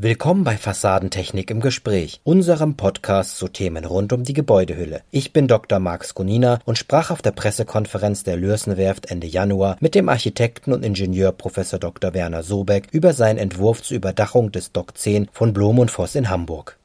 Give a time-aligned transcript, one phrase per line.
[0.00, 5.02] Willkommen bei Fassadentechnik im Gespräch, unserem Podcast zu Themen rund um die Gebäudehülle.
[5.10, 5.80] Ich bin Dr.
[5.80, 10.84] Marc Skonina und sprach auf der Pressekonferenz der Lürsenwerft Ende Januar mit dem Architekten und
[10.84, 11.56] Ingenieur Prof.
[11.80, 12.14] Dr.
[12.14, 16.30] Werner Sobeck über seinen Entwurf zur Überdachung des Dock 10 von Blom und Voss in
[16.30, 16.78] Hamburg.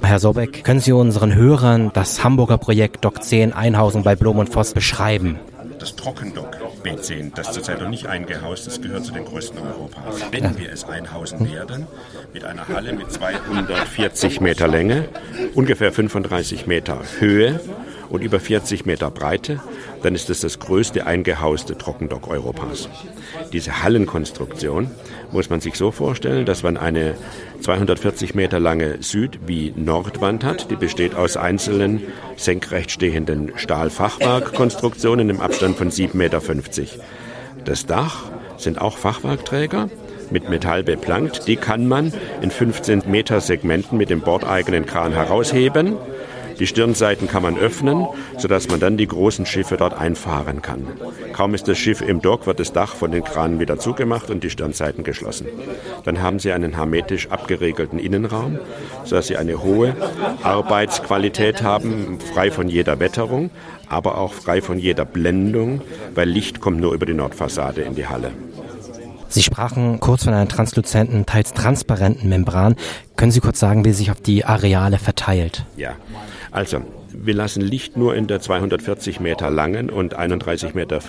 [0.00, 4.48] Herr Sobeck, können Sie unseren Hörern das Hamburger Projekt Dock 10 Einhausen bei Blom und
[4.48, 5.38] Voss beschreiben?
[5.78, 10.20] Das Trockendock B10, das zurzeit noch nicht eingehaust ist, gehört zu den größten Europas.
[10.30, 11.86] Wenn wir es einhausen werden,
[12.32, 15.08] mit einer Halle mit 240 Meter Länge,
[15.54, 17.60] ungefähr 35 Meter Höhe
[18.12, 19.60] und über 40 Meter Breite,
[20.02, 22.90] dann ist es das größte eingehauste Trockendock Europas.
[23.54, 24.90] Diese Hallenkonstruktion
[25.32, 27.14] muss man sich so vorstellen, dass man eine
[27.62, 30.70] 240 Meter lange Süd- wie Nordwand hat.
[30.70, 32.02] Die besteht aus einzelnen
[32.36, 36.42] senkrecht stehenden Stahlfachwerkkonstruktionen im Abstand von 7,50 Meter.
[37.64, 38.24] Das Dach
[38.58, 39.88] sind auch Fachwerkträger
[40.30, 41.48] mit Metall beplankt.
[41.48, 45.96] Die kann man in 15 Meter Segmenten mit dem bordeigenen Kran herausheben
[46.62, 48.06] die Stirnseiten kann man öffnen,
[48.38, 50.86] sodass man dann die großen Schiffe dort einfahren kann.
[51.32, 54.44] Kaum ist das Schiff im Dock, wird das Dach von den Kranen wieder zugemacht und
[54.44, 55.48] die Stirnseiten geschlossen.
[56.04, 58.60] Dann haben Sie einen hermetisch abgeregelten Innenraum,
[59.02, 59.96] sodass Sie eine hohe
[60.44, 63.50] Arbeitsqualität haben, frei von jeder Wetterung,
[63.88, 65.80] aber auch frei von jeder Blendung,
[66.14, 68.30] weil Licht kommt nur über die Nordfassade in die Halle.
[69.32, 72.76] Sie sprachen kurz von einer transluzenten, teils transparenten Membran.
[73.16, 75.64] Können Sie kurz sagen, wie sich auf die Areale verteilt?
[75.74, 75.96] Ja,
[76.50, 76.82] also
[77.14, 81.00] wir lassen Licht nur in der 240 Meter langen und 31,50 Meter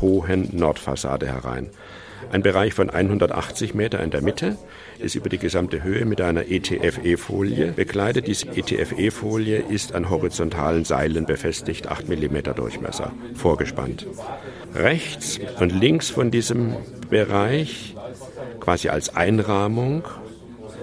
[0.00, 1.70] hohen Nordfassade herein.
[2.30, 4.56] Ein Bereich von 180 Meter in der Mitte
[4.98, 8.26] ist über die gesamte Höhe mit einer ETFE-Folie bekleidet.
[8.26, 14.06] Diese ETFE-Folie ist an horizontalen Seilen befestigt, 8 mm Durchmesser, vorgespannt.
[14.74, 16.76] Rechts und links von diesem
[17.10, 17.94] Bereich,
[18.60, 20.04] quasi als Einrahmung,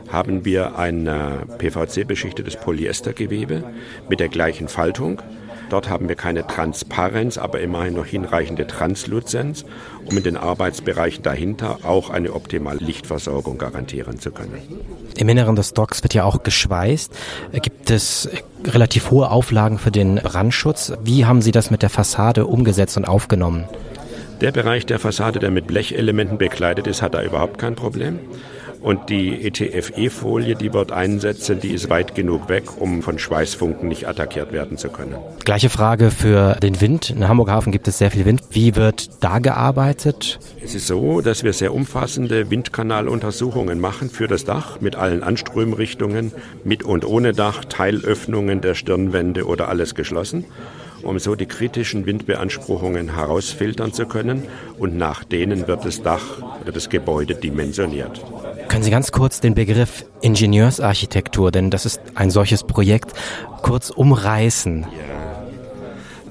[0.10, 1.10] haben wir ein
[1.58, 3.64] PVC-beschichtetes Polyestergewebe
[4.10, 5.22] mit der gleichen Faltung.
[5.70, 9.66] Dort haben wir keine Transparenz, aber immerhin noch hinreichende Transluzenz,
[10.06, 14.58] um in den Arbeitsbereichen dahinter auch eine optimale Lichtversorgung garantieren zu können.
[15.18, 17.14] Im Inneren des Docks wird ja auch geschweißt.
[17.62, 18.30] Gibt es
[18.66, 20.94] relativ hohe Auflagen für den Brandschutz?
[21.04, 23.66] Wie haben Sie das mit der Fassade umgesetzt und aufgenommen?
[24.42, 28.20] Der Bereich der Fassade, der mit Blechelementen bekleidet ist, hat da überhaupt kein Problem.
[28.82, 34.08] Und die ETFE-Folie, die wir einsetzen, die ist weit genug weg, um von Schweißfunken nicht
[34.08, 35.16] attackiert werden zu können.
[35.44, 37.10] Gleiche Frage für den Wind.
[37.10, 38.42] In Hamburger Hafen gibt es sehr viel Wind.
[38.52, 40.40] Wie wird da gearbeitet?
[40.64, 46.32] Es ist so, dass wir sehr umfassende Windkanaluntersuchungen machen für das Dach mit allen Anströmrichtungen,
[46.64, 50.46] mit und ohne Dach, Teilöffnungen der Stirnwände oder alles geschlossen
[51.04, 54.44] um so die kritischen Windbeanspruchungen herausfiltern zu können
[54.78, 58.22] und nach denen wird das Dach oder das Gebäude dimensioniert.
[58.68, 63.14] Können Sie ganz kurz den Begriff Ingenieursarchitektur, denn das ist ein solches Projekt,
[63.62, 64.82] kurz umreißen?
[64.82, 65.20] Ja.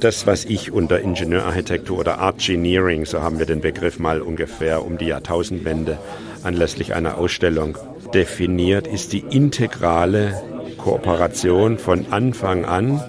[0.01, 4.97] Das, was ich unter Ingenieurarchitektur oder Artgineering, so haben wir den Begriff mal ungefähr um
[4.97, 5.99] die Jahrtausendwende
[6.45, 7.77] anlässlich einer Ausstellung
[8.15, 10.41] definiert, ist die integrale
[10.77, 13.03] Kooperation von Anfang an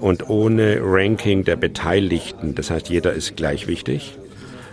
[0.00, 2.54] und ohne Ranking der Beteiligten.
[2.54, 4.16] Das heißt, jeder ist gleich wichtig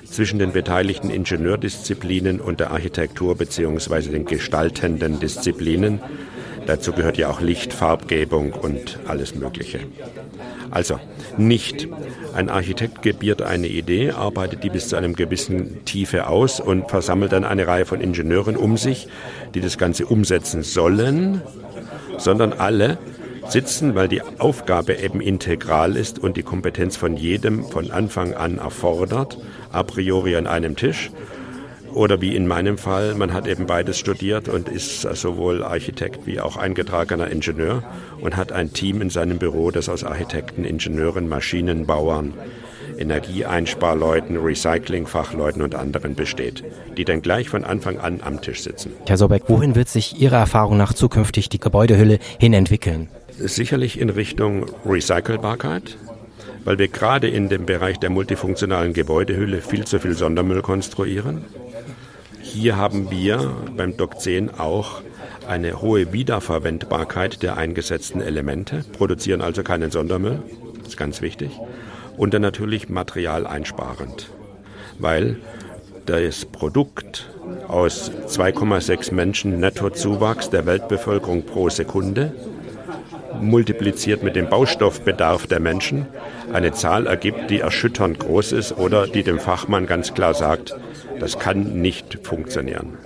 [0.05, 4.09] zwischen den beteiligten Ingenieurdisziplinen und der Architektur bzw.
[4.09, 5.99] den gestaltenden Disziplinen.
[6.65, 9.79] Dazu gehört ja auch Licht, Farbgebung und alles Mögliche.
[10.71, 10.99] Also
[11.37, 11.87] nicht
[12.33, 17.33] ein Architekt gebiert eine Idee, arbeitet die bis zu einem gewissen Tiefe aus und versammelt
[17.33, 19.07] dann eine Reihe von Ingenieuren um sich,
[19.53, 21.41] die das Ganze umsetzen sollen,
[22.17, 22.97] sondern alle
[23.49, 28.57] sitzen, weil die Aufgabe eben integral ist und die Kompetenz von jedem von Anfang an
[28.57, 29.37] erfordert,
[29.71, 31.11] a priori an einem Tisch.
[31.93, 36.39] Oder wie in meinem Fall, man hat eben beides studiert und ist sowohl Architekt wie
[36.39, 37.83] auch eingetragener Ingenieur
[38.19, 42.33] und hat ein Team in seinem Büro, das aus Architekten, Ingenieuren, Maschinenbauern,
[42.97, 46.63] Energieeinsparleuten, Recyclingfachleuten und anderen besteht,
[46.97, 48.93] die dann gleich von Anfang an am Tisch sitzen.
[49.05, 53.09] Herr Sobeck, wohin wird sich Ihrer Erfahrung nach zukünftig die Gebäudehülle hin entwickeln?
[53.39, 55.97] Sicherlich in Richtung Recycelbarkeit,
[56.63, 61.45] weil wir gerade in dem Bereich der multifunktionalen Gebäudehülle viel zu viel Sondermüll konstruieren.
[62.41, 65.01] Hier haben wir beim Doc 10 auch
[65.47, 70.43] eine hohe Wiederverwendbarkeit der eingesetzten Elemente, produzieren also keinen Sondermüll,
[70.79, 71.51] das ist ganz wichtig,
[72.17, 74.29] und dann natürlich materialeinsparend,
[74.99, 75.37] weil
[76.05, 77.29] das Produkt
[77.67, 82.33] aus 2,6 Menschen Nettozuwachs der Weltbevölkerung pro Sekunde
[83.41, 86.07] multipliziert mit dem Baustoffbedarf der Menschen
[86.51, 90.75] eine Zahl ergibt, die erschütternd groß ist oder die dem Fachmann ganz klar sagt,
[91.19, 92.97] das kann nicht funktionieren.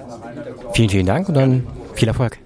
[0.73, 2.37] Vielen, vielen Dank und dann viel Erfolg.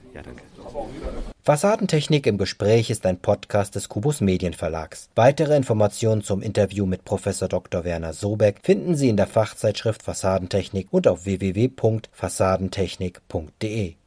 [1.43, 5.09] Fassadentechnik im Gespräch ist ein Podcast des Kubus Medienverlags.
[5.15, 7.83] Weitere Informationen zum Interview mit Professor Dr.
[7.83, 13.95] Werner Sobeck finden Sie in der Fachzeitschrift Fassadentechnik und auf www.fassadentechnik.de.